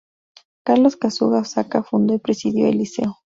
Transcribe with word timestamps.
Carlos 0.63 0.97
Kasuga 0.97 1.41
Osaka 1.43 1.83
fundó 1.83 2.15
y 2.15 2.17
presidió 2.17 2.65
el 2.67 2.79
liceo. 2.79 3.19